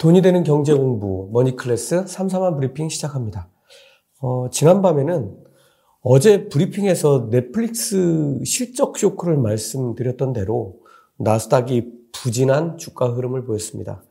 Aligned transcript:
돈이 0.00 0.22
되는 0.22 0.44
경제 0.44 0.72
공부 0.72 1.28
머니 1.30 1.56
클래스 1.56 2.06
삼삼한 2.06 2.56
브리핑 2.56 2.88
시작합니다. 2.88 3.50
어, 4.22 4.48
지난밤에는 4.50 5.36
어제 6.00 6.48
브리핑에서 6.48 7.28
넷플릭스 7.28 8.40
실적 8.46 8.96
쇼크를 8.96 9.36
말씀드렸던 9.36 10.32
대로 10.32 10.78
나스닥이 11.18 11.92
부진한 12.12 12.78
주가 12.78 13.10
흐름을 13.10 13.44
보였습니다. 13.44 14.02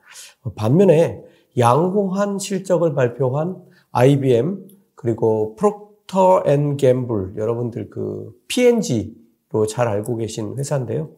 어, 0.43 0.53
반면에 0.53 1.23
양호한 1.57 2.37
실적을 2.37 2.93
발표한 2.93 3.57
IBM 3.91 4.67
그리고 4.93 5.55
프록터 5.55 6.43
앤 6.45 6.77
갬블 6.77 7.33
여러분들 7.35 7.89
그 7.89 8.31
P&G로 8.47 9.65
잘 9.67 9.87
알고 9.87 10.17
계신 10.17 10.55
회사인데요. 10.55 11.09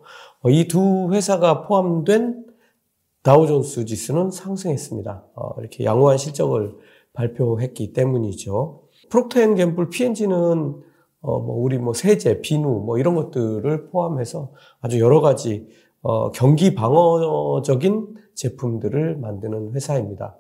어, 0.44 0.50
이두 0.50 1.10
회사가 1.12 1.64
포함된 1.64 2.51
다우존스 3.24 3.86
지수는 3.86 4.32
상승했습니다. 4.32 5.26
어, 5.36 5.60
이렇게 5.60 5.84
양호한 5.86 6.18
실적을 6.18 6.76
발표했기 7.14 7.94
때문이죠. 7.94 8.84
프록터 9.10 9.56
갬블 9.56 9.90
P&G는 9.90 10.82
어, 11.22 11.40
뭐 11.40 11.58
우리 11.62 11.78
뭐 11.78 11.94
세제, 11.94 12.42
비누 12.42 12.68
뭐 12.68 12.98
이런 12.98 13.14
것들을 13.16 13.90
포함해서 13.90 14.52
아주 14.80 15.00
여러 15.00 15.22
가지 15.22 15.68
어, 16.02 16.32
경기 16.32 16.74
방어적인 16.74 18.16
제품들을 18.34 19.18
만드는 19.18 19.74
회사입니다. 19.74 20.38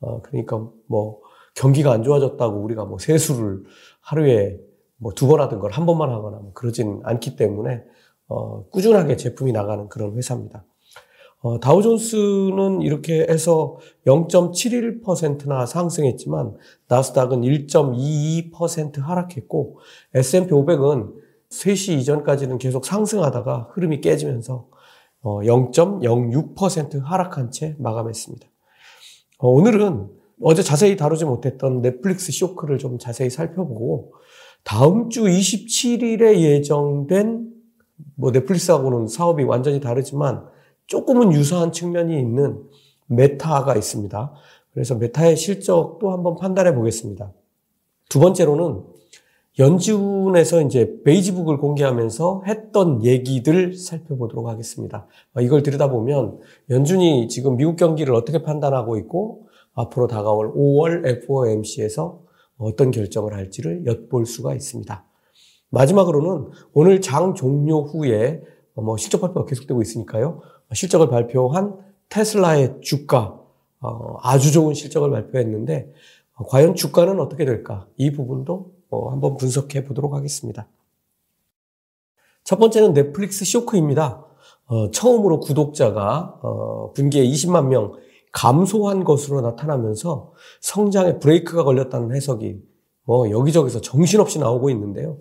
어, 0.00 0.22
그러니까 0.22 0.66
뭐 0.86 1.20
경기가 1.54 1.92
안 1.92 2.02
좋아졌다고 2.02 2.60
우리가 2.62 2.86
뭐 2.86 2.98
세수를 2.98 3.64
하루에 4.00 4.58
뭐 4.96 5.12
두 5.12 5.26
번 5.26 5.40
하던 5.40 5.58
걸 5.60 5.72
한 5.72 5.84
번만 5.84 6.10
하거나 6.10 6.38
뭐 6.38 6.52
그러진 6.54 7.00
않기 7.04 7.36
때문에 7.36 7.82
어, 8.28 8.64
꾸준하게 8.70 9.16
제품이 9.16 9.52
나가는 9.52 9.88
그런 9.88 10.16
회사입니다. 10.16 10.64
어, 11.42 11.58
다우존스는 11.58 12.82
이렇게 12.82 13.26
해서 13.28 13.76
0.71%나 14.06 15.66
상승했지만 15.66 16.56
나스닥은 16.86 17.40
1.22% 17.40 19.00
하락했고 19.02 19.80
S&P 20.14 20.50
500은 20.50 21.12
3시 21.50 21.98
이전까지는 21.98 22.58
계속 22.58 22.86
상승하다가 22.86 23.70
흐름이 23.72 24.00
깨지면서 24.00 24.68
어, 25.22 25.40
0.06% 25.40 27.02
하락한 27.02 27.50
채 27.50 27.74
마감했습니다. 27.80 28.46
어, 29.38 29.48
오늘은 29.48 30.08
어제 30.40 30.62
자세히 30.62 30.96
다루지 30.96 31.24
못했던 31.24 31.82
넷플릭스 31.82 32.30
쇼크를 32.30 32.78
좀 32.78 32.98
자세히 32.98 33.30
살펴보고 33.30 34.12
다음 34.62 35.10
주 35.10 35.22
27일에 35.22 36.38
예정된 36.38 37.50
뭐 38.14 38.30
넷플릭스하고는 38.30 39.08
사업이 39.08 39.42
완전히 39.42 39.80
다르지만 39.80 40.52
조금은 40.86 41.32
유사한 41.32 41.72
측면이 41.72 42.18
있는 42.18 42.62
메타가 43.06 43.76
있습니다. 43.76 44.32
그래서 44.72 44.94
메타의 44.94 45.36
실적도 45.36 46.12
한번 46.12 46.36
판단해 46.36 46.74
보겠습니다. 46.74 47.32
두 48.08 48.20
번째로는 48.20 48.84
연준에서 49.58 50.62
이제 50.62 51.02
베이지북을 51.04 51.58
공개하면서 51.58 52.44
했던 52.46 53.04
얘기들 53.04 53.74
살펴보도록 53.74 54.48
하겠습니다. 54.48 55.06
이걸 55.40 55.62
들여다보면 55.62 56.40
연준이 56.70 57.28
지금 57.28 57.56
미국 57.56 57.76
경기를 57.76 58.14
어떻게 58.14 58.42
판단하고 58.42 58.96
있고 58.98 59.48
앞으로 59.74 60.06
다가올 60.06 60.54
5월 60.54 61.06
FOMC에서 61.06 62.22
어떤 62.56 62.90
결정을 62.90 63.34
할지를 63.34 63.84
엿볼 63.84 64.24
수가 64.24 64.54
있습니다. 64.54 65.04
마지막으로는 65.68 66.50
오늘 66.72 67.00
장 67.02 67.34
종료 67.34 67.82
후에 67.82 68.42
뭐 68.74 68.96
실적 68.96 69.20
발표가 69.20 69.44
계속되고 69.44 69.82
있으니까요. 69.82 70.40
실적을 70.74 71.08
발표한 71.08 71.76
테슬라의 72.08 72.80
주가 72.82 73.40
어, 73.80 74.16
아주 74.22 74.52
좋은 74.52 74.74
실적을 74.74 75.10
발표했는데 75.10 75.92
어, 76.34 76.44
과연 76.46 76.74
주가는 76.74 77.18
어떻게 77.20 77.44
될까? 77.44 77.86
이 77.96 78.12
부분도 78.12 78.72
어, 78.90 79.10
한번 79.10 79.36
분석해 79.36 79.84
보도록 79.84 80.14
하겠습니다. 80.14 80.68
첫 82.44 82.58
번째는 82.58 82.92
넷플릭스 82.92 83.44
쇼크입니다. 83.44 84.26
처음으로 84.92 85.38
구독자가 85.38 86.40
분기에 86.94 87.24
20만 87.24 87.66
명 87.68 87.92
감소한 88.32 89.04
것으로 89.04 89.40
나타나면서 89.42 90.32
성장에 90.60 91.18
브레이크가 91.18 91.62
걸렸다는 91.62 92.16
해석이 92.16 92.60
뭐 93.04 93.30
여기저기서 93.30 93.80
정신없이 93.80 94.38
나오고 94.38 94.70
있는데요. 94.70 95.18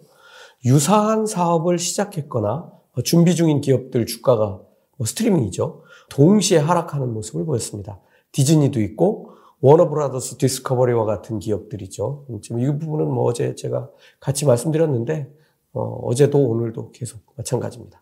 유사한 0.66 1.26
사업을 1.28 1.78
시작했거나 1.78 2.72
준비 3.04 3.36
중인 3.36 3.62
기업들 3.62 4.06
주가가 4.08 4.46
뭐 4.48 4.71
스트리밍이죠. 5.06 5.84
동시에 6.10 6.58
하락하는 6.58 7.14
모습을 7.14 7.46
보였습니다. 7.46 8.00
디즈니도 8.32 8.82
있고 8.82 9.32
워너브라더스 9.62 10.38
디스커버리와 10.38 11.06
같은 11.06 11.40
기업들이죠. 11.40 12.26
지금 12.42 12.60
이 12.60 12.66
부분은 12.66 13.08
뭐 13.08 13.26
어제 13.26 13.56
제가 13.56 13.90
같이 14.20 14.46
말씀드렸는데 14.46 15.32
어, 15.74 16.14
제도 16.16 16.40
오늘도 16.40 16.92
계속 16.92 17.22
마찬가지입니다. 17.36 18.02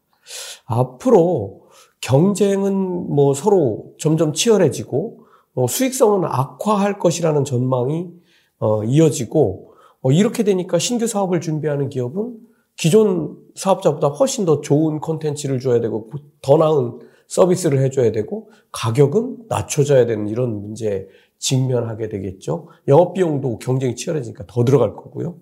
앞으로 0.66 1.68
경쟁은 2.02 2.74
뭐 2.74 3.34
서로 3.34 3.94
점점 3.98 4.34
치열해지고 4.34 5.26
어, 5.56 5.68
수익성은 5.68 6.26
악화할 6.26 7.00
것이라는 7.00 7.44
전망이 7.44 8.10
어, 8.60 8.84
이어지고 8.84 9.74
어, 10.02 10.12
이렇게 10.12 10.44
되니까 10.44 10.80
신규 10.80 11.08
사업을 11.08 11.42
준비하는 11.42 11.90
기업은 11.90 12.38
기존 12.80 13.38
사업자보다 13.56 14.08
훨씬 14.08 14.46
더 14.46 14.62
좋은 14.62 15.02
콘텐츠를 15.02 15.60
줘야 15.60 15.82
되고 15.82 16.10
더 16.42 16.56
나은 16.56 17.00
서비스를 17.28 17.82
해줘야 17.82 18.14
되고 18.14 18.50
가격은 18.72 19.48
낮춰져야 19.50 20.06
되는 20.06 20.30
이런 20.30 20.62
문제에 20.62 21.06
직면하게 21.40 22.08
되겠죠. 22.08 22.70
영업 22.88 23.14
비용도 23.14 23.60
경쟁이 23.60 23.96
치열해지니까 23.96 24.46
더 24.48 24.64
들어갈 24.64 24.96
거고요. 24.96 25.38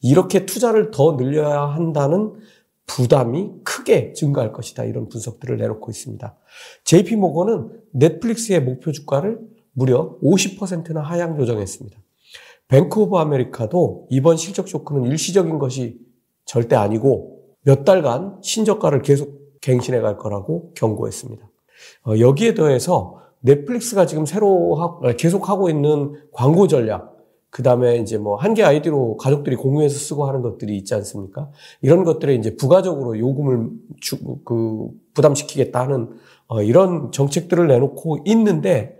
이렇게 0.00 0.46
투자를 0.46 0.90
더 0.90 1.16
늘려야 1.18 1.60
한다는 1.60 2.32
부담이 2.86 3.50
크게 3.64 4.14
증가할 4.14 4.52
것이다. 4.54 4.84
이런 4.84 5.10
분석들을 5.10 5.58
내놓고 5.58 5.90
있습니다. 5.90 6.36
JP 6.84 7.16
모건은 7.16 7.68
넷플릭스의 7.92 8.62
목표 8.62 8.92
주가를 8.92 9.38
무려 9.72 10.18
50%나 10.22 11.02
하향 11.02 11.36
조정했습니다. 11.36 11.98
뱅크 12.68 12.98
오브 12.98 13.16
아메리카도 13.18 14.06
이번 14.10 14.38
실적 14.38 14.68
쇼크는 14.68 15.04
일시적인 15.04 15.58
것이 15.58 16.11
절대 16.44 16.76
아니고 16.76 17.40
몇 17.62 17.84
달간 17.84 18.38
신저가를 18.42 19.02
계속 19.02 19.40
갱신해 19.60 20.00
갈 20.00 20.16
거라고 20.18 20.72
경고했습니다. 20.74 21.48
어, 22.06 22.18
여기에 22.18 22.54
더해서 22.54 23.20
넷플릭스가 23.40 24.06
지금 24.06 24.26
새로 24.26 24.74
하, 24.76 24.84
어, 24.84 25.12
계속 25.16 25.48
하고 25.48 25.68
있는 25.70 26.14
광고 26.32 26.66
전략, 26.68 27.12
그 27.50 27.62
다음에 27.62 27.96
이제 27.98 28.18
뭐 28.18 28.36
한 28.36 28.54
개 28.54 28.62
아이디로 28.62 29.16
가족들이 29.18 29.56
공유해서 29.56 29.98
쓰고 29.98 30.24
하는 30.26 30.42
것들이 30.42 30.76
있지 30.76 30.94
않습니까? 30.94 31.50
이런 31.80 32.02
것들에 32.04 32.34
이제 32.34 32.56
부가적으로 32.56 33.18
요금을 33.18 33.70
주, 34.00 34.18
그 34.44 34.88
부담시키겠다 35.14 35.80
하는 35.80 36.10
어, 36.48 36.62
이런 36.62 37.12
정책들을 37.12 37.66
내놓고 37.68 38.18
있는데 38.26 38.98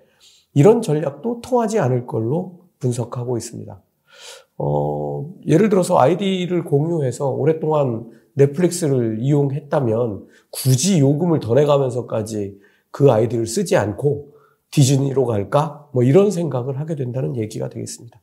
이런 0.54 0.82
전략도 0.82 1.40
통하지 1.40 1.78
않을 1.78 2.06
걸로 2.06 2.60
분석하고 2.78 3.36
있습니다. 3.38 3.80
어, 4.64 5.28
예를 5.44 5.68
들어서 5.68 5.98
아이디를 5.98 6.62
공유해서 6.62 7.28
오랫동안 7.30 8.08
넷플릭스를 8.34 9.18
이용했다면 9.18 10.28
굳이 10.50 11.00
요금을 11.00 11.40
더 11.40 11.54
내가면서까지 11.54 12.60
그 12.92 13.10
아이디를 13.10 13.46
쓰지 13.46 13.76
않고 13.76 14.34
디즈니로 14.70 15.26
갈까? 15.26 15.88
뭐 15.92 16.04
이런 16.04 16.30
생각을 16.30 16.78
하게 16.78 16.94
된다는 16.94 17.36
얘기가 17.36 17.68
되겠습니다. 17.70 18.20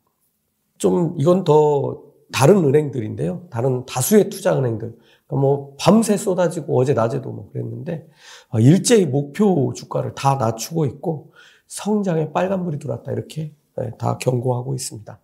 좀 0.78 1.14
이건 1.20 1.44
더 1.44 2.04
다른 2.32 2.64
은행들인데요. 2.64 3.48
다른 3.50 3.86
다수의 3.86 4.30
투자 4.30 4.58
은행들. 4.58 4.96
그러니까 5.28 5.42
뭐 5.42 5.76
밤새 5.78 6.16
쏟아지고 6.16 6.80
어제 6.80 6.94
낮에도 6.94 7.32
뭐 7.32 7.50
그랬는데 7.52 8.08
어, 8.48 8.62
일제히 8.62 9.06
목표 9.06 9.74
주가를 9.76 10.16
다 10.16 10.36
낮추고 10.36 10.86
있고 10.86 11.34
성장에 11.68 12.32
빨간불이 12.32 12.80
들어왔다 12.80 13.12
이렇게 13.12 13.52
네, 13.76 13.92
다 13.98 14.18
경고하고 14.18 14.74
있습니다. 14.74 15.20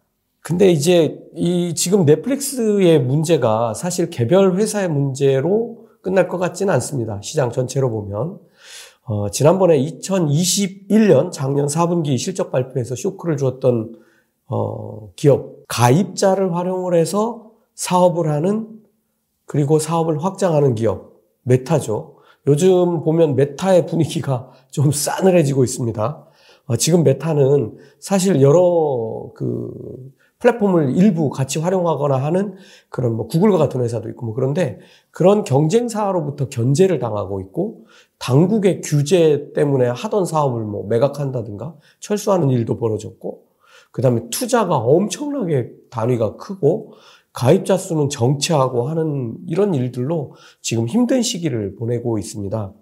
근데 0.45 0.69
이제 0.69 1.17
이 1.33 1.73
지금 1.73 2.05
넷플릭스의 2.05 2.99
문제가 2.99 3.73
사실 3.73 4.11
개별 4.11 4.53
회사의 4.59 4.89
문제로 4.89 5.87
끝날 6.03 6.27
것 6.27 6.37
같지는 6.37 6.71
않습니다. 6.75 7.19
시장 7.23 7.51
전체로 7.51 7.89
보면. 7.89 8.37
어, 9.05 9.31
지난번에 9.31 9.75
2021년 9.79 11.31
작년 11.31 11.65
4분기 11.65 12.15
실적 12.19 12.51
발표에서 12.51 12.93
쇼크를 12.95 13.37
주었던 13.37 13.95
어, 14.45 15.09
기업 15.15 15.63
가입자를 15.67 16.55
활용을 16.55 16.93
해서 16.93 17.49
사업을 17.73 18.29
하는 18.29 18.67
그리고 19.47 19.79
사업을 19.79 20.23
확장하는 20.23 20.75
기업 20.75 21.13
메타죠. 21.41 22.17
요즘 22.45 23.01
보면 23.01 23.35
메타의 23.35 23.87
분위기가 23.87 24.51
좀 24.69 24.91
싸늘해지고 24.91 25.63
있습니다. 25.63 26.27
어, 26.67 26.75
지금 26.77 27.03
메타는 27.03 27.77
사실 27.99 28.43
여러 28.43 29.31
그 29.33 29.71
플랫폼을 30.45 30.95
일부 30.95 31.29
같이 31.29 31.59
활용하거나 31.59 32.17
하는 32.17 32.55
그런 32.89 33.15
뭐 33.15 33.27
구글과 33.27 33.57
같은 33.57 33.81
회사도 33.81 34.09
있고 34.09 34.27
뭐 34.27 34.35
그런데 34.35 34.79
그런 35.11 35.43
경쟁사로부터 35.43 36.49
견제를 36.49 36.99
당하고 36.99 37.41
있고 37.41 37.85
당국의 38.19 38.81
규제 38.81 39.51
때문에 39.53 39.87
하던 39.87 40.25
사업을 40.25 40.63
뭐 40.63 40.87
매각한다든가 40.87 41.75
철수하는 41.99 42.49
일도 42.51 42.77
벌어졌고 42.77 43.43
그다음에 43.91 44.29
투자가 44.29 44.77
엄청나게 44.77 45.71
단위가 45.89 46.35
크고 46.35 46.93
가입자 47.33 47.77
수는 47.77 48.09
정체하고 48.09 48.87
하는 48.87 49.35
이런 49.47 49.73
일들로 49.73 50.33
지금 50.61 50.87
힘든 50.87 51.21
시기를 51.21 51.75
보내고 51.75 52.17
있습니다. 52.17 52.73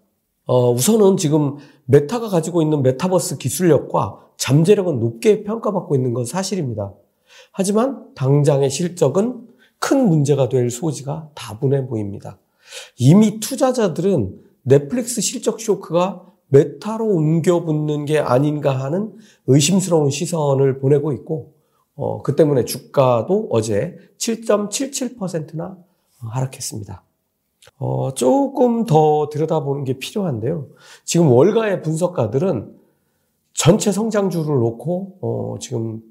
어, 0.46 0.72
우선은 0.72 1.18
지금 1.18 1.56
메타가 1.86 2.30
가지고 2.30 2.62
있는 2.62 2.84
메타버스 2.84 3.38
기술력과 3.38 4.20
잠재력은 4.38 5.00
높게 5.00 5.44
평가받고 5.44 5.96
있는 5.96 6.14
건 6.14 6.26
사실입니다. 6.26 6.94
하지만 7.52 8.14
당장의 8.16 8.70
실적은 8.70 9.48
큰 9.80 10.08
문제가 10.08 10.50
될 10.50 10.70
소지가 10.70 11.30
다분해 11.36 11.88
보입니다. 11.88 12.38
이미 12.98 13.40
투자자들은 13.40 14.42
넷플릭스 14.64 15.22
실적 15.22 15.60
쇼크가 15.60 16.26
메타로 16.48 17.06
옮겨 17.06 17.64
붙는 17.66 18.06
게 18.06 18.20
아닌가 18.20 18.80
하는 18.80 19.14
의심스러운 19.48 20.10
시선을 20.10 20.80
보내고 20.80 21.12
있고, 21.14 21.54
어, 21.96 22.22
그 22.22 22.36
때문에 22.36 22.64
주가도 22.66 23.50
어제 23.52 23.98
7.77%나 24.18 25.78
하락했습니다. 26.20 27.04
어, 27.78 28.14
조금 28.14 28.86
더 28.86 29.30
들여다보는 29.32 29.84
게 29.84 29.98
필요한데요. 29.98 30.68
지금 31.04 31.30
월가의 31.30 31.82
분석가들은 31.82 32.76
전체 33.54 33.92
성장주를 33.92 34.56
놓고, 34.56 35.18
어, 35.22 35.56
지금 35.60 36.02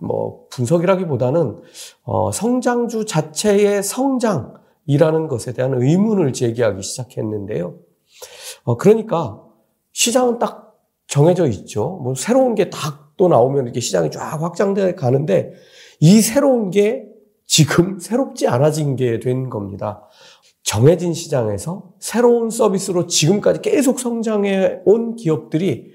뭐 0.00 0.46
분석이라기보다는 0.50 1.60
어, 2.04 2.32
성장주 2.32 3.04
자체의 3.04 3.82
성장이라는 3.82 5.28
것에 5.28 5.52
대한 5.52 5.74
의문을 5.74 6.32
제기하기 6.32 6.82
시작했는데요. 6.82 7.74
어, 8.64 8.76
그러니까 8.76 9.42
시장은 9.92 10.38
딱 10.38 10.78
정해져 11.06 11.46
있죠. 11.48 12.00
뭐 12.02 12.14
새로운 12.14 12.54
게딱또 12.54 13.28
나오면 13.28 13.64
이렇게 13.64 13.80
시장이 13.80 14.10
쫙 14.10 14.40
확장돼 14.40 14.94
가는데 14.94 15.52
이 16.00 16.20
새로운 16.20 16.70
게 16.70 17.06
지금 17.46 17.98
새롭지 18.00 18.46
않아진 18.46 18.96
게 18.96 19.18
된 19.18 19.50
겁니다. 19.50 20.08
정해진 20.62 21.14
시장에서 21.14 21.90
새로운 21.98 22.50
서비스로 22.50 23.06
지금까지 23.06 23.60
계속 23.62 23.98
성장해 23.98 24.82
온 24.84 25.16
기업들이 25.16 25.92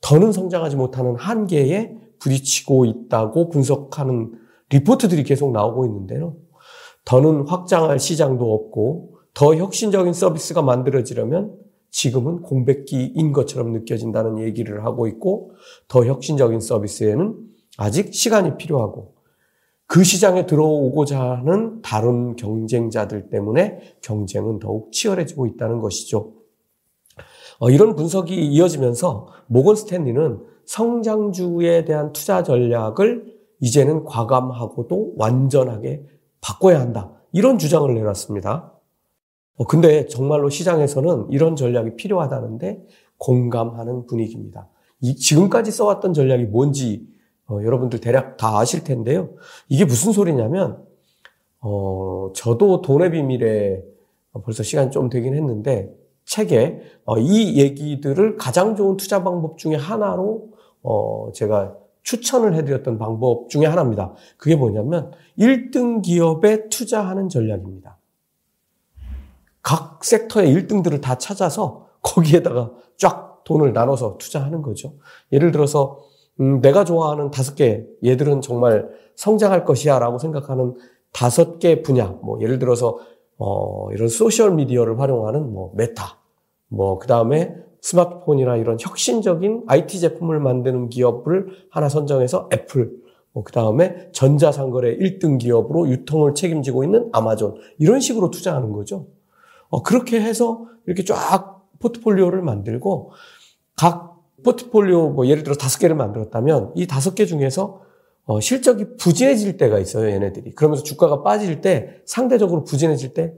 더는 0.00 0.32
성장하지 0.32 0.76
못하는 0.76 1.16
한계에 1.16 1.94
부딪히고 2.18 2.84
있다고 2.84 3.48
분석하는 3.48 4.32
리포트들이 4.70 5.22
계속 5.24 5.52
나오고 5.52 5.86
있는데요. 5.86 6.36
더는 7.04 7.46
확장할 7.46 7.98
시장도 7.98 8.52
없고 8.52 9.16
더 9.34 9.54
혁신적인 9.54 10.12
서비스가 10.12 10.62
만들어지려면 10.62 11.56
지금은 11.90 12.42
공백기인 12.42 13.32
것처럼 13.32 13.72
느껴진다는 13.72 14.38
얘기를 14.38 14.84
하고 14.84 15.06
있고 15.06 15.52
더 15.88 16.04
혁신적인 16.04 16.60
서비스에는 16.60 17.34
아직 17.78 18.12
시간이 18.12 18.58
필요하고 18.58 19.14
그 19.86 20.04
시장에 20.04 20.44
들어오고자 20.44 21.18
하는 21.18 21.80
다른 21.80 22.36
경쟁자들 22.36 23.30
때문에 23.30 23.78
경쟁은 24.02 24.58
더욱 24.58 24.92
치열해지고 24.92 25.46
있다는 25.46 25.80
것이죠. 25.80 26.34
어, 27.58 27.70
이런 27.70 27.96
분석이 27.96 28.34
이어지면서 28.34 29.28
모건 29.46 29.76
스탠리는 29.76 30.40
성장주에 30.68 31.86
대한 31.86 32.12
투자 32.12 32.42
전략을 32.42 33.24
이제는 33.60 34.04
과감하고도 34.04 35.14
완전하게 35.16 36.04
바꿔야 36.42 36.78
한다. 36.78 37.10
이런 37.32 37.58
주장을 37.58 37.92
내놨습니다. 37.92 38.72
어, 39.56 39.64
근데 39.64 40.06
정말로 40.06 40.50
시장에서는 40.50 41.28
이런 41.30 41.56
전략이 41.56 41.96
필요하다는데 41.96 42.84
공감하는 43.16 44.06
분위기입니다. 44.06 44.68
이, 45.00 45.16
지금까지 45.16 45.70
써왔던 45.70 46.12
전략이 46.12 46.44
뭔지 46.44 47.08
어, 47.46 47.60
여러분들 47.64 48.00
대략 48.00 48.36
다 48.36 48.58
아실 48.58 48.84
텐데요. 48.84 49.30
이게 49.70 49.86
무슨 49.86 50.12
소리냐면, 50.12 50.84
어, 51.60 52.30
저도 52.34 52.82
돈의 52.82 53.12
비밀에 53.12 53.82
벌써 54.44 54.62
시간이 54.62 54.90
좀 54.90 55.08
되긴 55.08 55.34
했는데, 55.34 55.90
책에 56.26 56.82
어, 57.06 57.18
이 57.18 57.58
얘기들을 57.58 58.36
가장 58.36 58.76
좋은 58.76 58.98
투자 58.98 59.24
방법 59.24 59.56
중에 59.56 59.74
하나로 59.74 60.57
어, 60.82 61.30
제가 61.34 61.74
추천을 62.02 62.54
해드렸던 62.54 62.98
방법 62.98 63.50
중에 63.50 63.66
하나입니다. 63.66 64.14
그게 64.36 64.56
뭐냐면 64.56 65.12
1등 65.38 66.02
기업에 66.02 66.68
투자하는 66.68 67.28
전략입니다. 67.28 67.98
각 69.62 70.02
섹터의 70.02 70.54
1등들을 70.54 71.02
다 71.02 71.18
찾아서 71.18 71.88
거기에다가 72.00 72.72
쫙 72.96 73.44
돈을 73.44 73.72
나눠서 73.72 74.16
투자하는 74.18 74.62
거죠. 74.62 74.94
예를 75.32 75.52
들어서 75.52 76.00
음, 76.40 76.60
내가 76.60 76.84
좋아하는 76.84 77.30
다섯 77.30 77.54
개, 77.54 77.84
얘들은 78.04 78.40
정말 78.40 78.88
성장할 79.16 79.64
것이야 79.64 79.98
라고 79.98 80.18
생각하는 80.18 80.76
다섯 81.12 81.58
개 81.58 81.82
분야, 81.82 82.06
뭐 82.22 82.40
예를 82.40 82.58
들어서 82.58 82.98
어, 83.36 83.90
이런 83.92 84.08
소셜 84.08 84.54
미디어를 84.54 85.00
활용하는 85.00 85.52
뭐 85.52 85.72
메타, 85.74 86.18
뭐 86.68 86.98
그 86.98 87.06
다음에 87.06 87.54
스마트폰이나 87.80 88.56
이런 88.56 88.76
혁신적인 88.80 89.64
IT 89.66 90.00
제품을 90.00 90.40
만드는 90.40 90.88
기업을 90.88 91.48
하나 91.70 91.88
선정해서 91.88 92.48
애플, 92.52 92.92
뭐 93.32 93.44
그 93.44 93.52
다음에 93.52 94.08
전자상거래 94.12 94.96
1등 94.96 95.38
기업으로 95.38 95.88
유통을 95.88 96.34
책임지고 96.34 96.84
있는 96.84 97.08
아마존 97.12 97.54
이런 97.78 98.00
식으로 98.00 98.30
투자하는 98.30 98.72
거죠. 98.72 99.06
어, 99.68 99.82
그렇게 99.82 100.20
해서 100.20 100.66
이렇게 100.86 101.04
쫙 101.04 101.62
포트폴리오를 101.78 102.42
만들고 102.42 103.12
각 103.76 104.16
포트폴리오 104.44 105.10
뭐 105.10 105.26
예를 105.26 105.42
들어 105.42 105.54
다섯 105.54 105.78
개를 105.78 105.94
만들었다면 105.96 106.72
이 106.74 106.86
다섯 106.86 107.14
개 107.14 107.26
중에서 107.26 107.82
어, 108.24 108.40
실적이 108.40 108.96
부진해질 108.98 109.56
때가 109.56 109.78
있어요, 109.78 110.10
얘네들이. 110.10 110.54
그러면서 110.54 110.82
주가가 110.82 111.22
빠질 111.22 111.60
때 111.60 112.02
상대적으로 112.04 112.64
부진해질 112.64 113.14
때 113.14 113.32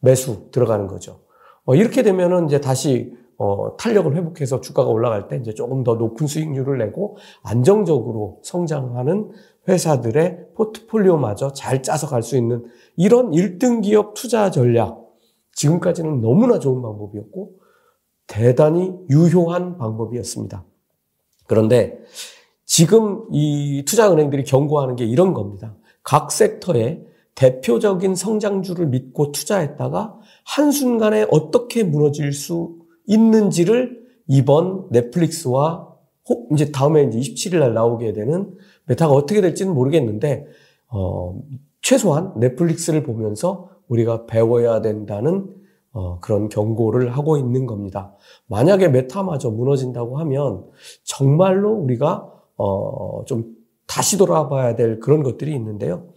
매수 0.00 0.50
들어가는 0.50 0.86
거죠. 0.86 1.20
어, 1.64 1.74
이렇게 1.74 2.02
되면은 2.02 2.46
이제 2.46 2.60
다시 2.60 3.14
어, 3.38 3.76
탄력을 3.76 4.14
회복해서 4.16 4.60
주가가 4.60 4.90
올라갈 4.90 5.28
때 5.28 5.36
이제 5.36 5.52
조금 5.52 5.84
더 5.84 5.94
높은 5.94 6.26
수익률을 6.26 6.78
내고 6.78 7.18
안정적으로 7.42 8.40
성장하는 8.42 9.30
회사들의 9.68 10.48
포트폴리오마저 10.54 11.52
잘 11.52 11.82
짜서 11.82 12.06
갈 12.06 12.22
수 12.22 12.36
있는 12.36 12.64
이런 12.96 13.30
1등 13.32 13.82
기업 13.82 14.14
투자 14.14 14.50
전략. 14.50 15.04
지금까지는 15.52 16.20
너무나 16.20 16.58
좋은 16.58 16.82
방법이었고 16.82 17.52
대단히 18.26 18.92
유효한 19.10 19.76
방법이었습니다. 19.78 20.64
그런데 21.46 21.98
지금 22.64 23.24
이 23.32 23.84
투자은행들이 23.86 24.44
경고하는 24.44 24.96
게 24.96 25.04
이런 25.04 25.32
겁니다. 25.32 25.76
각 26.02 26.32
섹터에 26.32 27.04
대표적인 27.34 28.14
성장주를 28.14 28.86
믿고 28.86 29.30
투자했다가 29.32 30.18
한순간에 30.44 31.26
어떻게 31.30 31.84
무너질 31.84 32.32
수 32.32 32.85
있는지를 33.06 34.04
이번 34.28 34.88
넷플릭스와 34.90 35.94
혹 36.28 36.48
이제 36.52 36.72
다음에 36.72 37.04
이제 37.04 37.18
27일 37.18 37.60
날 37.60 37.74
나오게 37.74 38.12
되는 38.12 38.54
메타가 38.86 39.12
어떻게 39.12 39.40
될지는 39.40 39.74
모르겠는데 39.74 40.46
어, 40.88 41.38
최소한 41.82 42.32
넷플릭스를 42.36 43.02
보면서 43.02 43.70
우리가 43.88 44.26
배워야 44.26 44.80
된다는 44.80 45.48
어, 45.92 46.18
그런 46.20 46.48
경고를 46.48 47.16
하고 47.16 47.36
있는 47.36 47.64
겁니다. 47.64 48.14
만약에 48.48 48.88
메타마저 48.88 49.50
무너진다고 49.50 50.18
하면 50.18 50.66
정말로 51.04 51.72
우리가 51.72 52.30
어, 52.58 53.24
좀 53.24 53.54
다시 53.86 54.18
돌아봐야 54.18 54.74
될 54.74 55.00
그런 55.00 55.22
것들이 55.22 55.54
있는데요. 55.54 56.08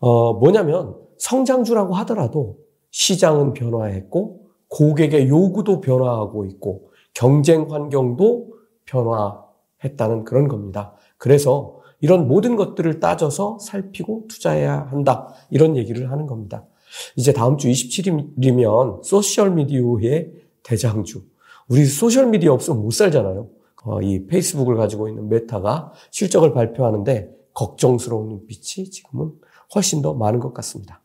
어, 0.00 0.32
뭐냐면 0.34 0.96
성장주라고 1.18 1.94
하더라도 1.94 2.58
시장은 2.90 3.52
변화했고 3.52 4.43
고객의 4.74 5.28
요구도 5.28 5.80
변화하고 5.80 6.44
있고 6.46 6.90
경쟁 7.14 7.70
환경도 7.70 8.52
변화했다는 8.86 10.24
그런 10.24 10.48
겁니다. 10.48 10.94
그래서 11.16 11.78
이런 12.00 12.26
모든 12.26 12.56
것들을 12.56 12.98
따져서 12.98 13.58
살피고 13.60 14.24
투자해야 14.28 14.88
한다. 14.90 15.32
이런 15.48 15.76
얘기를 15.76 16.10
하는 16.10 16.26
겁니다. 16.26 16.66
이제 17.14 17.32
다음 17.32 17.56
주 17.56 17.68
27일이면 17.68 19.04
소셜미디어의 19.04 20.32
대장주. 20.64 21.22
우리 21.68 21.86
소셜미디어 21.86 22.52
없으면 22.52 22.82
못 22.82 22.90
살잖아요. 22.90 23.48
어, 23.84 24.02
이 24.02 24.26
페이스북을 24.26 24.76
가지고 24.76 25.08
있는 25.08 25.28
메타가 25.28 25.92
실적을 26.10 26.52
발표하는데 26.52 27.30
걱정스러운 27.52 28.28
눈빛이 28.28 28.90
지금은 28.90 29.32
훨씬 29.74 30.02
더 30.02 30.14
많은 30.14 30.40
것 30.40 30.52
같습니다. 30.52 31.00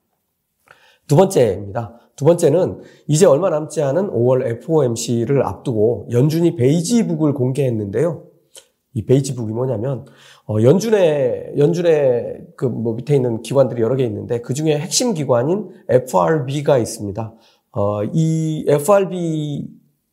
두 1.07 1.15
번째입니다. 1.15 1.99
두 2.19 2.25
번째는 2.25 2.81
이제 3.07 3.25
얼마 3.25 3.49
남지 3.49 3.81
않은 3.81 4.09
5월 4.09 4.45
FOMC를 4.45 5.41
앞두고 5.41 6.09
연준이 6.11 6.57
베이지북을 6.57 7.33
공개했는데요. 7.33 8.25
이 8.93 9.05
베이지북이 9.05 9.53
뭐냐면 9.53 10.03
어, 10.45 10.61
연준의 10.61 11.53
연준의 11.57 12.47
그 12.57 12.65
뭐 12.65 12.95
밑에 12.95 13.15
있는 13.15 13.41
기관들이 13.41 13.81
여러 13.81 13.95
개 13.95 14.03
있는데 14.03 14.41
그 14.41 14.53
중에 14.53 14.77
핵심 14.77 15.13
기관인 15.13 15.69
FRB가 15.87 16.77
있습니다. 16.77 17.33
어, 17.71 18.03
이 18.11 18.65
FRB 18.67 19.69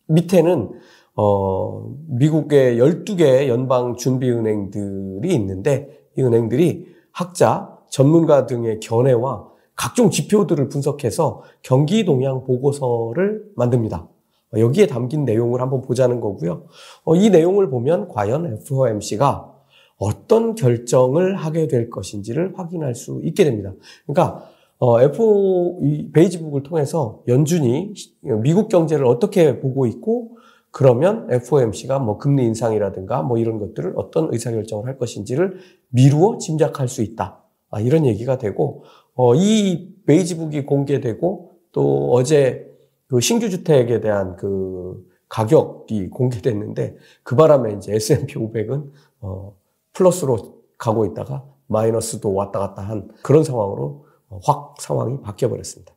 밑에는 0.07 0.71
어, 1.17 1.93
미국의 2.07 2.79
12개 2.79 3.49
연방 3.49 3.97
준비 3.97 4.31
은행들이 4.31 5.35
있는데 5.35 5.89
이 6.17 6.23
은행들이 6.23 6.87
학자, 7.11 7.77
전문가 7.91 8.47
등의 8.47 8.79
견해와 8.79 9.56
각종 9.77 10.11
지표들을 10.11 10.69
분석해서 10.69 11.43
경기 11.63 12.05
동향 12.05 12.45
보고서를 12.45 13.45
만듭니다. 13.57 14.09
여기에 14.57 14.87
담긴 14.87 15.25
내용을 15.25 15.61
한번 15.61 15.83
보자는 15.83 16.21
거고요. 16.21 16.65
어, 17.05 17.15
이 17.15 17.31
내용을 17.31 17.69
보면 17.69 18.09
과연 18.09 18.47
FOMC가 18.63 19.53
어떤 19.99 20.55
결정을 20.55 21.37
하게 21.37 21.69
될 21.69 21.91
것인지를 21.91 22.59
확인할 22.59 22.95
수 22.95 23.21
있게 23.25 23.45
됩니다. 23.45 23.73
그러니까 24.07 24.49
어, 24.79 25.01
FO 25.01 25.81
베이지북을 26.13 26.63
통해서 26.63 27.23
연준이 27.29 27.95
미국 28.43 28.69
경제를 28.69 29.07
어떻게 29.07 29.59
보고 29.59 29.87
있고 29.87 30.37
그러면 30.71 31.27
FOMC가 31.31 31.99
뭐 31.99 32.19
금리 32.19 32.45
인상이라든가 32.45 33.23
뭐 33.23 33.39
이런 33.39 33.59
것들을 33.59 33.95
어떤 33.97 34.33
의사결정을 34.33 34.87
할 34.87 34.99
것인지를 34.99 35.59
미루어 35.89 36.37
짐작할 36.39 36.89
수 36.89 37.03
있다. 37.03 37.43
아, 37.71 37.81
이런 37.81 38.05
얘기가 38.05 38.39
되고 38.39 38.85
어, 39.17 39.35
이 39.35 39.95
베이지북이 40.07 40.67
공개되고 40.67 41.51
또 41.73 42.13
어제 42.13 42.71
그 43.09 43.21
신규 43.21 43.51
주택에 43.51 44.01
대한 44.01 44.37
그 44.37 45.05
가격이 45.29 46.11
공개됐는데 46.11 46.97
그 47.23 47.35
바람에 47.35 47.75
이제 47.75 47.95
S&P 47.95 48.35
500은 48.35 48.91
어, 49.21 49.57
플러스로 49.93 50.63
가고 50.79 51.07
있다가 51.07 51.45
마이너스도 51.67 52.33
왔다 52.33 52.61
갔다 52.61 52.83
한 52.83 53.09
그런 53.23 53.43
상황으로 53.43 54.07
확 54.45 54.77
상황이 54.79 55.21
바뀌어 55.21 55.49
버렸습니다. 55.49 55.95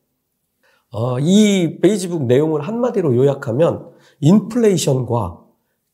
어, 0.91 1.19
이 1.19 1.79
베이지북 1.81 2.23
내용을 2.25 2.61
한마디로 2.61 3.15
요약하면 3.15 3.91
인플레이션과 4.21 5.43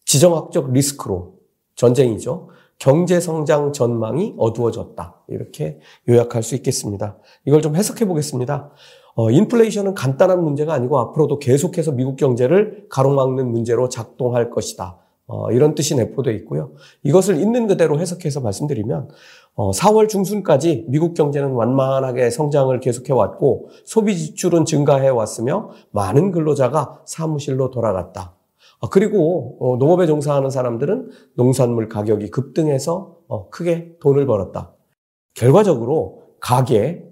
지정학적 0.06 0.72
리스크로 0.72 1.36
전쟁이죠. 1.76 2.50
경제 2.78 3.20
성장 3.20 3.72
전망이 3.74 4.36
어두워졌다. 4.38 5.22
이렇게 5.30 5.80
요약할 6.10 6.44
수 6.44 6.56
있겠습니다. 6.56 7.18
이걸 7.46 7.62
좀 7.62 7.76
해석해 7.76 8.06
보겠습니다. 8.06 8.72
어, 9.16 9.32
인플레이션은 9.32 9.94
간단한 9.94 10.44
문제가 10.44 10.74
아니고 10.74 11.00
앞으로도 11.00 11.40
계속해서 11.40 11.94
미국 11.94 12.18
경제를 12.18 12.86
가로막는 12.90 13.50
문제로 13.50 13.88
작동할 13.88 14.50
것이다. 14.50 15.00
어, 15.28 15.52
이런 15.52 15.74
뜻이 15.74 15.96
내포되어 15.96 16.34
있고요. 16.34 16.74
이것을 17.04 17.40
있는 17.40 17.66
그대로 17.68 18.00
해석해서 18.00 18.42
말씀드리면 18.42 19.10
어, 19.56 19.72
4월 19.72 20.10
중순까지 20.10 20.86
미국 20.90 21.14
경제는 21.14 21.52
완만하게 21.52 22.30
성장을 22.30 22.78
계속해 22.80 23.14
왔고 23.14 23.70
소비 23.86 24.18
지출은 24.18 24.66
증가해 24.66 25.08
왔으며 25.08 25.70
많은 25.92 26.32
근로자가 26.32 27.02
사무실로 27.06 27.72
돌아갔다. 27.72 28.36
어, 28.86 28.90
그리고 28.90 29.58
어, 29.60 29.78
농업에 29.78 30.06
종사하는 30.06 30.50
사람들은 30.52 31.10
농산물 31.34 31.90
가격이 31.90 32.30
급등해서 32.30 33.18
어, 33.28 33.50
크게 33.50 33.98
돈을 34.00 34.28
벌었다. 34.28 34.74
결과적으로 35.34 36.22
가게, 36.40 37.04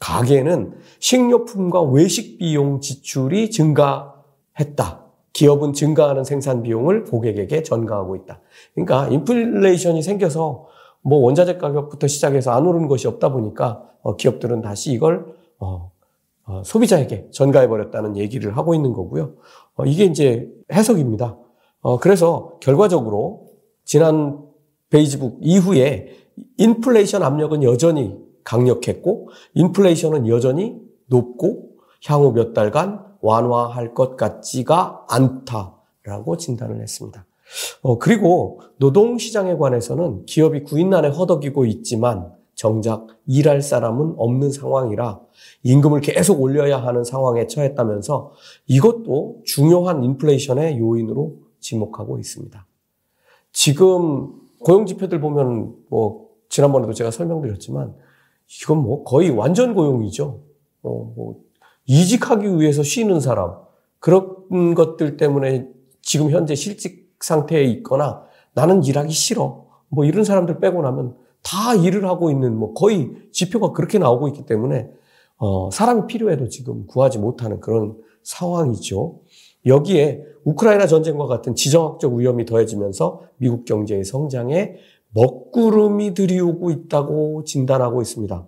가게는 0.00 0.74
식료품과 0.98 1.82
외식 1.82 2.38
비용 2.38 2.80
지출이 2.80 3.50
증가했다. 3.50 5.04
기업은 5.32 5.74
증가하는 5.74 6.24
생산 6.24 6.62
비용을 6.62 7.04
고객에게 7.04 7.62
전가하고 7.62 8.16
있다. 8.16 8.40
그러니까 8.74 9.06
인플레이션이 9.08 10.02
생겨서 10.02 10.66
뭐 11.02 11.18
원자재 11.20 11.58
가격부터 11.58 12.08
시작해서 12.08 12.50
안 12.50 12.66
오르는 12.66 12.88
것이 12.88 13.06
없다 13.06 13.30
보니까 13.30 13.84
기업들은 14.18 14.62
다시 14.62 14.92
이걸 14.92 15.26
소비자에게 16.64 17.28
전가해 17.32 17.68
버렸다는 17.68 18.16
얘기를 18.16 18.56
하고 18.56 18.74
있는 18.74 18.94
거고요. 18.94 19.34
이게 19.84 20.04
이제 20.04 20.48
해석입니다. 20.72 21.38
그래서 22.00 22.58
결과적으로 22.60 23.48
지난 23.84 24.42
베이지북 24.90 25.38
이후에 25.42 26.08
인플레이션 26.58 27.22
압력은 27.22 27.62
여전히 27.62 28.16
강력했고 28.44 29.28
인플레이션은 29.54 30.28
여전히 30.28 30.76
높고 31.06 31.70
향후 32.06 32.32
몇 32.32 32.52
달간 32.52 33.04
완화할 33.20 33.94
것 33.94 34.16
같지가 34.16 35.06
않다라고 35.08 36.36
진단을 36.36 36.80
했습니다. 36.80 37.26
어, 37.82 37.98
그리고 37.98 38.60
노동시장에 38.78 39.56
관해서는 39.56 40.26
기업이 40.26 40.62
구인난에 40.62 41.08
허덕이고 41.08 41.64
있지만 41.66 42.32
정작 42.56 43.06
일할 43.26 43.60
사람은 43.60 44.14
없는 44.16 44.50
상황이라 44.50 45.20
임금을 45.62 46.00
계속 46.00 46.40
올려야 46.40 46.82
하는 46.82 47.04
상황에 47.04 47.46
처했다면서 47.46 48.32
이것도 48.66 49.42
중요한 49.44 50.02
인플레이션의 50.02 50.78
요인으로 50.78 51.36
지목하고 51.60 52.18
있습니다. 52.18 52.66
지금 53.52 54.32
고용 54.58 54.86
지표들 54.86 55.20
보면 55.20 55.76
뭐 55.90 56.30
지난번에도 56.48 56.94
제가 56.94 57.10
설명드렸지만 57.10 57.94
이건 58.62 58.78
뭐 58.78 59.04
거의 59.04 59.30
완전 59.30 59.74
고용이죠. 59.74 60.40
어, 60.82 61.12
뭐 61.14 61.36
이직하기 61.84 62.58
위해서 62.58 62.82
쉬는 62.82 63.20
사람 63.20 63.54
그런 63.98 64.74
것들 64.74 65.18
때문에 65.18 65.68
지금 66.00 66.30
현재 66.30 66.54
실직 66.54 67.14
상태에 67.20 67.64
있거나 67.64 68.24
나는 68.54 68.82
일하기 68.82 69.12
싫어 69.12 69.66
뭐 69.88 70.06
이런 70.06 70.24
사람들 70.24 70.58
빼고 70.58 70.80
나면 70.80 71.25
다 71.46 71.76
일을 71.76 72.04
하고 72.04 72.30
있는 72.32 72.56
뭐 72.58 72.74
거의 72.74 73.12
지표가 73.30 73.70
그렇게 73.70 73.98
나오고 73.98 74.26
있기 74.28 74.46
때문에 74.46 74.90
어, 75.36 75.70
사람이 75.70 76.08
필요해도 76.08 76.48
지금 76.48 76.86
구하지 76.88 77.18
못하는 77.18 77.60
그런 77.60 77.96
상황이죠. 78.24 79.20
여기에 79.64 80.24
우크라이나 80.44 80.88
전쟁과 80.88 81.26
같은 81.26 81.54
지정학적 81.54 82.14
위험이 82.14 82.46
더해지면서 82.46 83.20
미국 83.36 83.64
경제의 83.64 84.04
성장에 84.04 84.74
먹구름이 85.10 86.14
들이오고 86.14 86.70
있다고 86.70 87.44
진단하고 87.44 88.02
있습니다. 88.02 88.46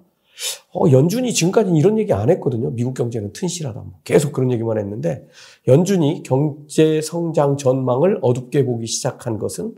어, 0.74 0.90
연준이 0.90 1.32
지금까지 1.32 1.70
이런 1.74 1.98
얘기 1.98 2.12
안 2.12 2.30
했거든요. 2.30 2.70
미국 2.70 2.94
경제는 2.94 3.32
튼실하다. 3.32 3.80
뭐 3.80 3.92
계속 4.02 4.32
그런 4.32 4.50
얘기만 4.50 4.76
했는데 4.76 5.24
연준이 5.68 6.22
경제 6.24 7.00
성장 7.00 7.56
전망을 7.56 8.18
어둡게 8.22 8.64
보기 8.64 8.86
시작한 8.86 9.38
것은 9.38 9.74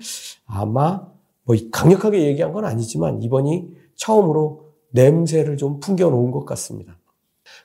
아마 0.47 1.07
뭐 1.51 1.57
강력하게 1.73 2.27
얘기한 2.27 2.53
건 2.53 2.65
아니지만 2.65 3.21
이번이 3.23 3.71
처음으로 3.97 4.67
냄새를 4.91 5.57
좀 5.57 5.81
풍겨놓은 5.81 6.31
것 6.31 6.45
같습니다. 6.47 6.97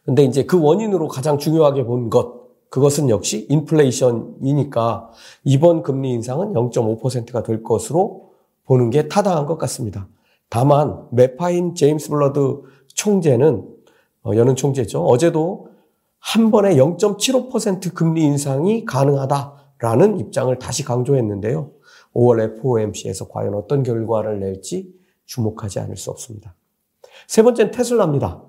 근데 0.04 0.24
이제 0.24 0.44
그 0.44 0.60
원인으로 0.60 1.08
가장 1.08 1.38
중요하게 1.38 1.86
본 1.86 2.10
것, 2.10 2.46
그것은 2.70 3.10
역시 3.10 3.46
인플레이션이니까 3.48 5.12
이번 5.44 5.84
금리 5.84 6.12
인상은 6.14 6.54
0.5%가 6.54 7.44
될 7.44 7.62
것으로 7.62 8.32
보는 8.66 8.90
게 8.90 9.08
타당한 9.08 9.46
것 9.46 9.60
같습니다. 9.60 10.08
다만 10.50 11.06
매파인 11.12 11.76
제임스 11.76 12.10
불러드 12.10 12.62
총재는 12.88 13.70
어, 14.24 14.36
연은 14.36 14.56
총재죠. 14.56 15.04
어제도 15.06 15.68
한 16.18 16.50
번에 16.50 16.76
0.75% 16.76 17.94
금리 17.94 18.24
인상이 18.24 18.84
가능하다라는 18.84 20.20
입장을 20.20 20.58
다시 20.58 20.84
강조했는데요. 20.84 21.70
5월 22.16 22.58
FOMC에서 22.58 23.28
과연 23.28 23.54
어떤 23.54 23.84
결과를 23.84 24.40
낼지 24.40 24.94
주목하지 25.26 25.80
않을 25.80 25.98
수 25.98 26.12
없습니다. 26.12 26.56
세 27.28 27.44
번째는 27.44 27.72
테슬라입니다. 27.72 28.44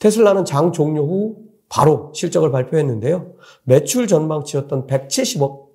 테슬라는 0.00 0.44
장 0.44 0.72
종료 0.72 1.06
후 1.06 1.36
바로 1.68 2.10
실적을 2.14 2.50
발표했는데요. 2.50 3.34
매출 3.62 4.06
전망치였던 4.06 4.86
170억, 4.86 5.66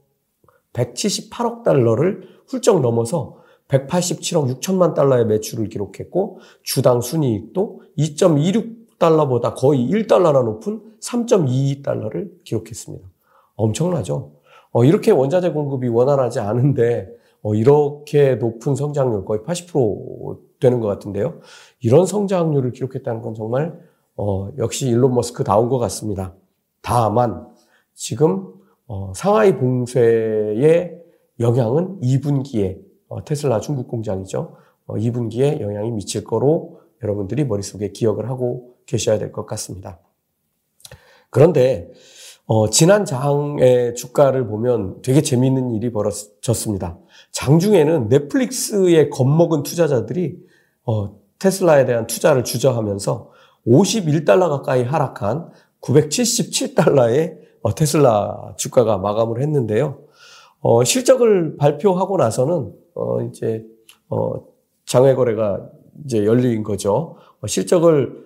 178억 0.73 1.63
달러를 1.63 2.27
훌쩍 2.47 2.81
넘어서 2.81 3.37
187억 3.67 4.59
6천만 4.59 4.93
달러의 4.93 5.25
매출을 5.25 5.69
기록했고 5.69 6.39
주당 6.63 7.01
순이익도 7.01 7.81
2.26달러보다 7.97 9.55
거의 9.55 9.89
1달러나 9.89 10.43
높은 10.43 10.81
3.22달러를 10.99 12.43
기록했습니다. 12.43 13.07
엄청나죠? 13.55 14.33
어, 14.71 14.83
이렇게 14.83 15.11
원자재 15.11 15.51
공급이 15.51 15.87
원활하지 15.87 16.39
않은데 16.41 17.09
어, 17.45 17.53
이렇게 17.53 18.35
높은 18.37 18.73
성장률 18.75 19.23
거의 19.23 19.41
80% 19.41 20.39
되는 20.59 20.79
것 20.79 20.87
같은데요. 20.87 21.39
이런 21.79 22.07
성장률을 22.07 22.71
기록했다는 22.71 23.21
건 23.21 23.35
정말 23.35 23.79
어, 24.17 24.49
역시 24.57 24.87
일론 24.87 25.13
머스크 25.13 25.43
다운 25.43 25.69
것 25.69 25.77
같습니다. 25.77 26.33
다만 26.81 27.47
지금 27.93 28.51
어, 28.87 29.13
상하이 29.15 29.57
봉쇄의 29.57 30.99
영향은 31.39 31.99
2분기에 32.01 32.79
어, 33.09 33.23
테슬라 33.23 33.59
중국 33.59 33.89
공장이죠. 33.89 34.55
2분기에 34.87 35.59
어, 35.59 35.63
영향이 35.65 35.91
미칠 35.91 36.23
거로 36.23 36.81
여러분들이 37.03 37.45
머릿속에 37.45 37.91
기억을 37.91 38.27
하고 38.27 38.73
계셔야 38.87 39.19
될 39.19 39.31
것 39.31 39.45
같습니다. 39.45 39.99
그런데 41.29 41.91
어, 42.47 42.69
지난 42.69 43.05
장의 43.05 43.95
주가를 43.95 44.47
보면 44.47 45.01
되게 45.01 45.21
재미있는 45.21 45.71
일이 45.71 45.91
벌어졌습니다. 45.91 46.99
장중에는 47.31 48.09
넷플릭스에 48.09 49.09
겁먹은 49.09 49.63
투자자들이 49.63 50.37
어, 50.85 51.19
테슬라에 51.39 51.85
대한 51.85 52.05
투자를 52.05 52.43
주저하면서 52.43 53.31
51달러 53.67 54.49
가까이 54.49 54.83
하락한 54.83 55.49
977달러의 55.81 57.37
어, 57.63 57.73
테슬라 57.73 58.53
주가가 58.57 58.97
마감을 58.99 59.41
했는데요. 59.41 60.03
어, 60.59 60.83
실적을 60.83 61.57
발표하고 61.57 62.17
나서는 62.17 62.73
어, 62.93 63.21
이제 63.23 63.65
어, 64.07 64.43
장외 64.85 65.15
거래가 65.15 65.67
이제 66.03 66.23
열린 66.25 66.61
거죠. 66.61 67.17
어, 67.41 67.47
실적을 67.47 68.24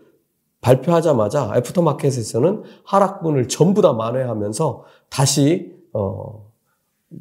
발표하자마자 0.62 1.54
애프터마켓에서는 1.56 2.63
하락분을 2.84 3.48
전부 3.48 3.82
다 3.82 3.94
만회하면서 3.94 4.84
다시 5.10 5.74
어, 5.94 6.50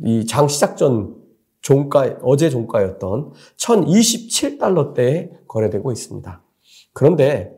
이 0.04 0.26
장 0.26 0.48
시작 0.48 0.76
전 0.76 1.16
종가 1.60 2.18
어제 2.22 2.50
종가였던 2.50 3.32
1,027달러대에 3.56 5.46
거래되고 5.48 5.90
있습니다. 5.92 6.42
그런데 6.92 7.56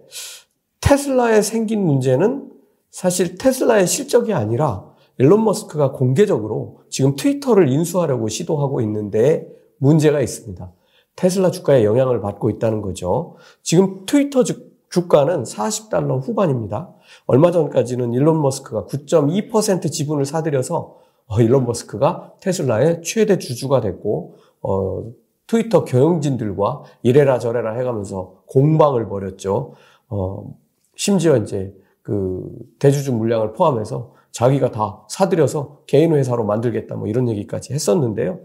테슬라에 0.81 1.43
생긴 1.43 1.85
문제는 1.85 2.51
사실 2.91 3.37
테슬라의 3.37 3.87
실적이 3.87 4.33
아니라 4.33 4.91
일론 5.19 5.45
머스크가 5.45 5.93
공개적으로 5.93 6.81
지금 6.89 7.15
트위터를 7.15 7.69
인수하려고 7.69 8.29
시도하고 8.29 8.81
있는데 8.83 9.47
문제가 9.79 10.21
있습니다. 10.21 10.73
테슬라 11.17 11.51
주가에 11.51 11.85
영향을 11.85 12.21
받고 12.21 12.49
있다는 12.51 12.81
거죠. 12.81 13.37
지금 13.63 14.07
트위터 14.07 14.45
주 14.45 14.70
가는 15.09 15.45
40달러 15.45 16.21
후반입니다. 16.21 16.93
얼마 17.27 17.53
전까지는 17.53 18.13
일론 18.13 18.43
머스크가 18.43 18.87
9.2% 18.87 19.91
지분을 19.91 20.25
사들여서 20.25 20.97
어, 21.27 21.41
일론 21.41 21.65
머스크가 21.65 22.35
테슬라의 22.41 23.03
최대 23.03 23.39
주주가 23.39 23.81
됐고 23.81 24.35
어, 24.63 25.05
트위터 25.47 25.85
경영진들과 25.85 26.83
이래라 27.03 27.39
저래라 27.39 27.75
해가면서 27.75 28.43
공방을 28.47 29.09
벌였죠. 29.09 29.75
어, 30.09 30.57
심지어 30.97 31.37
이제 31.37 31.73
그 32.03 32.45
대주주 32.81 33.13
물량을 33.13 33.53
포함해서 33.53 34.13
자기가 34.33 34.73
다 34.73 35.05
사들여서 35.09 35.83
개인 35.87 36.13
회사로 36.15 36.45
만들겠다 36.45 36.97
뭐 36.97 37.07
이런 37.07 37.29
얘기까지 37.29 37.73
했었는데요. 37.73 38.41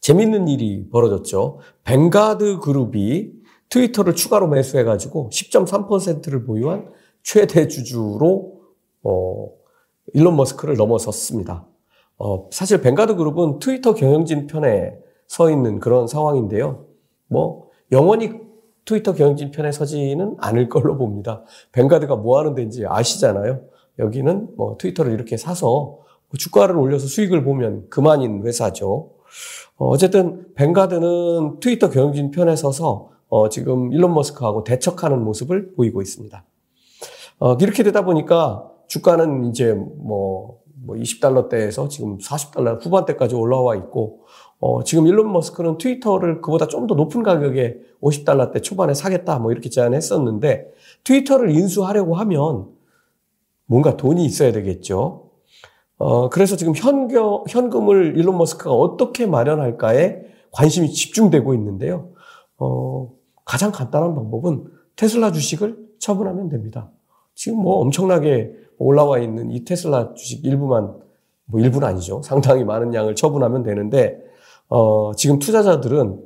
재밌는 0.00 0.48
일이 0.48 0.88
벌어졌죠. 0.90 1.58
뱅가드 1.84 2.58
그룹이 2.58 3.35
트위터를 3.70 4.14
추가로 4.14 4.48
매수해가지고 4.48 5.30
10.3%를 5.30 6.44
보유한 6.44 6.90
최대 7.22 7.68
주주로 7.68 8.60
어, 9.02 9.50
일론 10.14 10.36
머스크를 10.36 10.76
넘어섰습니다. 10.76 11.66
어, 12.18 12.48
사실 12.50 12.80
뱅가드 12.80 13.16
그룹은 13.16 13.58
트위터 13.58 13.94
경영진 13.94 14.46
편에 14.46 14.96
서 15.28 15.50
있는 15.50 15.80
그런 15.80 16.06
상황인데요. 16.06 16.86
뭐 17.26 17.68
영원히 17.92 18.32
트위터 18.84 19.12
경영진 19.12 19.50
편에 19.50 19.72
서지는 19.72 20.36
않을 20.38 20.68
걸로 20.68 20.96
봅니다. 20.96 21.42
뱅가드가 21.72 22.16
뭐 22.16 22.38
하는 22.38 22.54
데인지 22.54 22.86
아시잖아요. 22.86 23.62
여기는 23.98 24.56
뭐 24.56 24.76
트위터를 24.78 25.12
이렇게 25.12 25.36
사서 25.36 25.98
주가를 26.38 26.76
올려서 26.76 27.06
수익을 27.06 27.44
보면 27.44 27.88
그만인 27.88 28.46
회사죠. 28.46 29.10
어, 29.76 29.88
어쨌든 29.88 30.46
뱅가드는 30.54 31.60
트위터 31.60 31.90
경영진 31.90 32.30
편에 32.30 32.54
서서 32.56 33.10
어, 33.28 33.48
지금 33.48 33.92
일론 33.92 34.14
머스크하고 34.14 34.64
대척하는 34.64 35.22
모습을 35.24 35.74
보이고 35.74 36.00
있습니다. 36.00 36.44
어, 37.38 37.54
이렇게 37.54 37.82
되다 37.82 38.04
보니까 38.04 38.70
주가는 38.88 39.46
이제 39.46 39.72
뭐, 39.72 40.60
뭐 40.84 40.96
20달러대에서 40.96 41.88
지금 41.90 42.18
40달러 42.18 42.82
후반대까지 42.82 43.34
올라와 43.34 43.74
있고, 43.76 44.20
어, 44.58 44.84
지금 44.84 45.06
일론 45.06 45.32
머스크는 45.32 45.78
트위터를 45.78 46.40
그보다 46.40 46.66
좀 46.66 46.86
더 46.86 46.94
높은 46.94 47.22
가격에 47.22 47.78
50달러대 48.00 48.62
초반에 48.62 48.94
사겠다 48.94 49.38
뭐 49.38 49.50
이렇게 49.52 49.68
제안했었는데, 49.68 50.72
트위터를 51.04 51.50
인수하려고 51.50 52.14
하면 52.14 52.68
뭔가 53.66 53.96
돈이 53.96 54.24
있어야 54.24 54.52
되겠죠. 54.52 55.30
어, 55.98 56.28
그래서 56.28 56.56
지금 56.56 56.74
현겨, 56.74 57.42
현금을 57.48 58.16
일론 58.16 58.38
머스크가 58.38 58.70
어떻게 58.72 59.26
마련할까에 59.26 60.20
관심이 60.52 60.90
집중되고 60.90 61.54
있는데요. 61.54 62.10
어, 62.58 63.10
가장 63.46 63.72
간단한 63.72 64.14
방법은 64.14 64.66
테슬라 64.96 65.32
주식을 65.32 65.86
처분하면 65.98 66.50
됩니다. 66.50 66.90
지금 67.34 67.62
뭐 67.62 67.76
엄청나게 67.76 68.52
올라와 68.78 69.18
있는 69.20 69.50
이 69.50 69.64
테슬라 69.64 70.14
주식 70.14 70.44
일부만, 70.44 70.94
뭐 71.46 71.60
일부는 71.60 71.88
아니죠. 71.88 72.20
상당히 72.22 72.64
많은 72.64 72.92
양을 72.92 73.14
처분하면 73.14 73.62
되는데, 73.62 74.20
어, 74.68 75.12
지금 75.14 75.38
투자자들은 75.38 76.20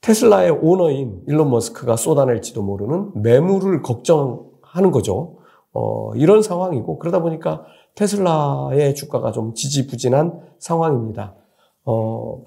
테슬라의 0.00 0.50
오너인 0.50 1.22
일론 1.28 1.50
머스크가 1.50 1.96
쏟아낼지도 1.96 2.62
모르는 2.62 3.22
매물을 3.22 3.80
걱정하는 3.82 4.90
거죠. 4.92 5.36
어, 5.72 6.12
이런 6.16 6.42
상황이고, 6.42 6.98
그러다 6.98 7.22
보니까 7.22 7.64
테슬라의 7.94 8.94
주가가 8.96 9.30
좀 9.30 9.54
지지부진한 9.54 10.40
상황입니다. 10.58 11.34
어, 11.84 12.44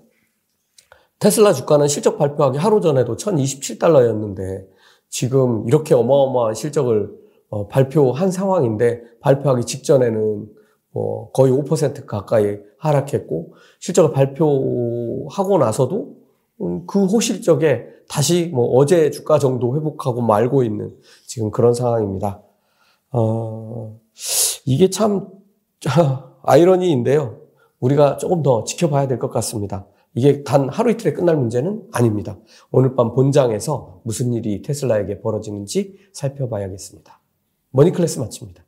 테슬라 1.20 1.54
주가는 1.54 1.88
실적 1.88 2.18
발표하기 2.18 2.58
하루 2.58 2.80
전에도 2.82 3.16
1027달러였는데 3.16 4.68
지금 5.10 5.68
이렇게 5.68 5.96
어마어마한 5.96 6.54
실적을 6.54 7.12
어, 7.50 7.68
발표한 7.68 8.30
상황인데 8.30 9.02
발표하기 9.22 9.66
직전에는 9.66 10.48
뭐 10.92 11.32
거의 11.32 11.52
5% 11.54 12.06
가까이 12.06 12.58
하락했고 12.78 13.54
실적을 13.80 14.12
발표하고 14.12 15.58
나서도 15.60 16.16
음, 16.62 16.86
그 16.88 17.06
호실적에 17.06 17.86
다시 18.10 18.50
뭐 18.54 18.66
어제 18.78 19.10
주가 19.12 19.40
정도 19.40 19.76
회복하고 19.76 20.22
말고 20.22 20.64
있는 20.64 20.96
지금 21.26 21.52
그런 21.52 21.74
상황입니다. 21.74 22.42
어, 23.12 24.00
이게 24.66 24.90
참 24.90 25.28
아이러니인데요. 26.44 27.42
우리가 27.80 28.18
조금 28.18 28.42
더 28.44 28.64
지켜봐야 28.64 29.08
될 29.08 29.20
것 29.20 29.30
같습니다. 29.32 29.86
이게 30.18 30.44
단 30.44 30.68
하루 30.68 30.90
이틀에 30.90 31.14
끝날 31.14 31.38
문제는 31.38 31.90
아닙니다. 31.92 32.40
오늘 32.72 32.96
밤 32.96 33.14
본장에서 33.14 34.02
무슨 34.04 34.34
일이 34.34 34.64
테슬라에게 34.64 35.22
벌어지는지 35.22 35.96
살펴봐야겠습니다. 36.12 37.22
머니클래스 37.70 38.18
마칩니다. 38.18 38.67